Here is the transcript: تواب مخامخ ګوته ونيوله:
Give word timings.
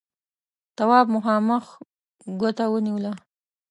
تواب 0.77 1.05
مخامخ 1.15 1.65
ګوته 2.39 2.65
ونيوله: 2.69 3.11